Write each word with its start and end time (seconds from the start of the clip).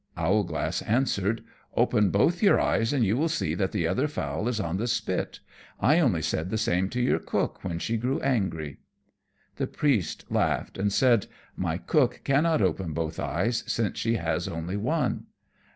Owlglass 0.17 0.81
answered, 0.81 1.43
"Open 1.77 2.09
both 2.09 2.41
your 2.41 2.59
eyes, 2.59 2.91
and 2.91 3.05
you 3.05 3.15
will 3.15 3.29
see 3.29 3.53
that 3.53 3.71
the 3.71 3.87
other 3.87 4.07
fowl 4.07 4.47
is 4.47 4.59
on 4.59 4.77
the 4.77 4.87
spit. 4.87 5.41
I 5.79 5.99
only 5.99 6.23
said 6.23 6.49
the 6.49 6.57
same 6.57 6.89
to 6.89 6.99
your 6.99 7.19
cook, 7.19 7.63
when 7.63 7.77
she 7.77 7.97
grew 7.97 8.19
angry." 8.21 8.79
The 9.57 9.67
Priest 9.67 10.25
laughed, 10.31 10.79
and 10.79 10.91
said, 10.91 11.27
"My 11.55 11.77
cook 11.77 12.21
cannot 12.23 12.63
open 12.63 12.93
both 12.93 13.19
eyes 13.19 13.63
since 13.67 13.99
she 13.99 14.15
has 14.15 14.47
only 14.47 14.75
one." 14.75 15.27